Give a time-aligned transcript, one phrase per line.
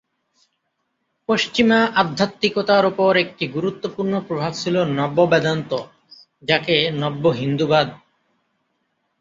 [1.29, 5.71] পশ্চিমা আধ্যাত্মিকতার উপর একটি গুরুত্বপূর্ণ প্রভাব ছিল নব্য-বেদান্ত,
[6.43, 7.87] যাকে নব্য-হিন্দুবাদ।